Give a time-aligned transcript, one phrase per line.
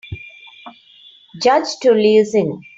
[1.43, 2.63] Judge Tully is in.